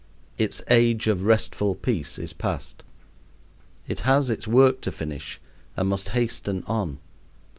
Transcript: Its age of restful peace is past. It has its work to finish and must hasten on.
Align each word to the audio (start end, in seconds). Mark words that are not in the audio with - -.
Its 0.35 0.63
age 0.71 1.05
of 1.05 1.25
restful 1.25 1.75
peace 1.75 2.17
is 2.17 2.33
past. 2.33 2.81
It 3.87 3.99
has 3.99 4.31
its 4.31 4.47
work 4.47 4.81
to 4.81 4.91
finish 4.91 5.39
and 5.77 5.89
must 5.89 6.09
hasten 6.09 6.63
on. 6.65 6.97